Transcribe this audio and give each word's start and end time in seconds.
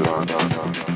London. 0.00 0.87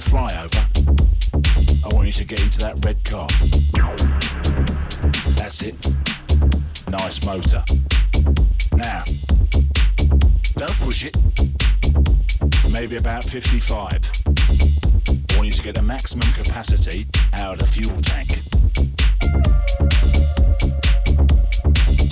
The 0.00 0.10
flyover, 0.10 1.84
I 1.84 1.94
want 1.94 2.06
you 2.06 2.12
to 2.12 2.24
get 2.24 2.40
into 2.40 2.58
that 2.58 2.84
red 2.84 3.02
car. 3.04 3.26
That's 5.36 5.62
it. 5.62 5.74
Nice 6.88 7.24
motor. 7.24 7.62
Now, 8.72 9.04
don't 10.56 10.76
push 10.80 11.04
it. 11.04 11.16
Maybe 12.72 12.96
about 12.96 13.24
55. 13.24 14.00
I 14.26 15.36
want 15.36 15.46
you 15.46 15.52
to 15.52 15.62
get 15.62 15.74
the 15.74 15.82
maximum 15.82 16.30
capacity 16.32 17.06
out 17.32 17.54
of 17.54 17.58
the 17.60 17.66
fuel 17.66 18.00
tank. 18.00 18.28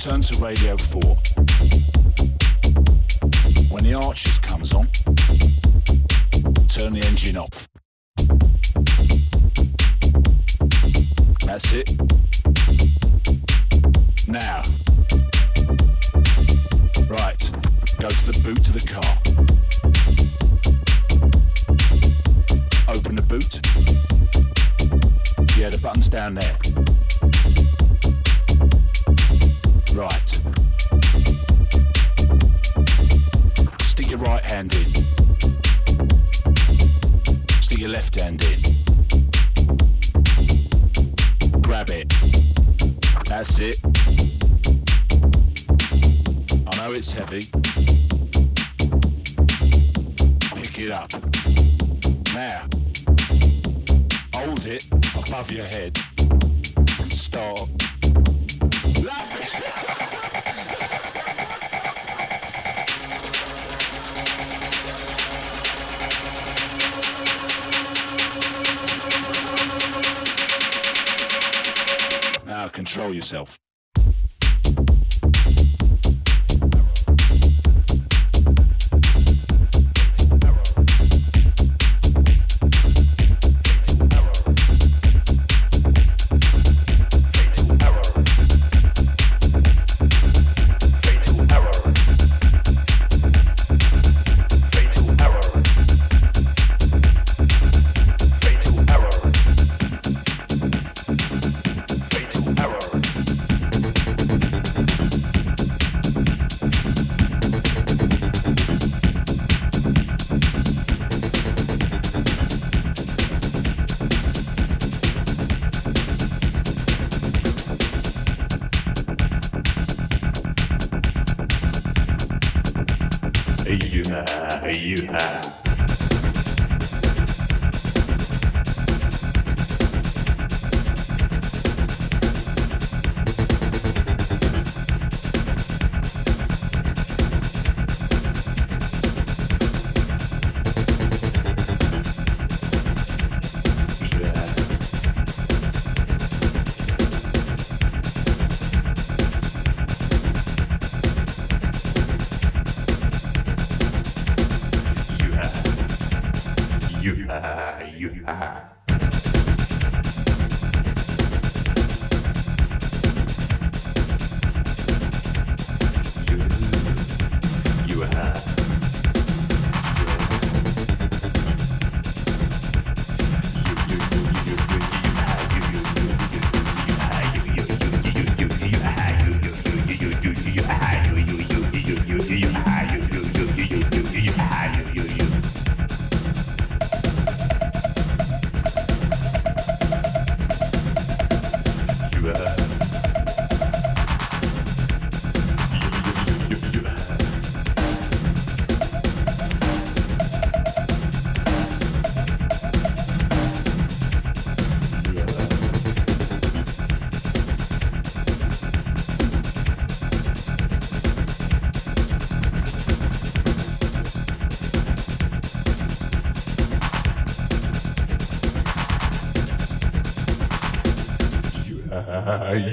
Turn 0.01 0.21
to 0.21 0.37
radio 0.37 0.77
4. 0.77 1.03
When 3.71 3.85
the 3.85 3.95
Archers 3.95 4.39
comes 4.39 4.73
on, 4.75 4.89
turn 6.69 6.95
the 6.95 7.05
engine 7.07 7.37
off. 7.37 7.68
That's 11.49 11.73
it. 11.73 11.89
Now. 14.29 14.63
Right. 17.09 17.51
Go 17.99 18.09
to 18.11 18.27
the 18.27 18.39
boot 18.45 18.69
of 18.69 18.75
the 18.75 18.85
car. 18.87 19.17
Open 22.95 23.17
the 23.17 23.23
boot. 23.23 23.55
Yeah, 25.57 25.71
the 25.71 25.79
button's 25.79 26.11
down 26.11 26.35
there. 26.35 26.59
Right. 29.95 30.29
Stick 33.85 34.11
your 34.11 34.19
right 34.19 34.45
hand 34.45 34.75
in. 34.75 34.85
Stick 37.63 37.79
your 37.79 37.89
left 37.89 38.17
hand 38.17 38.43
in. 38.43 38.78
Grab 41.79 41.91
it. 41.91 42.13
That's 43.27 43.61
it. 43.61 43.79
I 46.67 46.77
know 46.77 46.91
it's 46.91 47.13
heavy. 47.13 47.43
Pick 50.57 50.81
it 50.81 50.91
up. 50.91 51.13
Now, 52.35 52.67
hold 54.35 54.67
it 54.67 54.89
above 55.25 55.53
your 55.53 55.67
head. 55.67 55.97
and 56.19 57.13
Start. 57.13 57.69
control 72.79 73.13
yourself. 73.13 73.58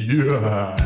Yeah. 0.07 0.84